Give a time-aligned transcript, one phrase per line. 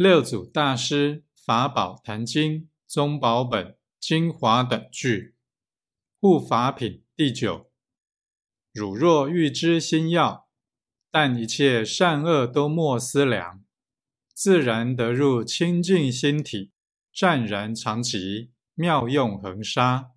[0.00, 5.34] 六祖大师法宝坛经宗宝本精华等句
[6.20, 7.72] 护法品第九。
[8.72, 10.46] 汝若欲知心要，
[11.10, 13.64] 但一切善恶都莫思量，
[14.32, 16.70] 自然得入清净心体，
[17.12, 20.12] 湛然常寂，妙用恒沙。